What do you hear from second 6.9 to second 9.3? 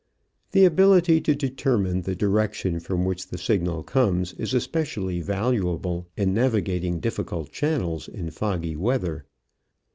difficult channels in foggy weather.